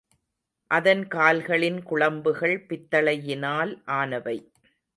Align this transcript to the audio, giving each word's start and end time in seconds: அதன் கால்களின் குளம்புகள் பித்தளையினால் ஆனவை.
அதன் 0.71 1.03
கால்களின் 1.07 1.77
குளம்புகள் 1.83 2.55
பித்தளையினால் 2.69 3.73
ஆனவை. 3.91 4.37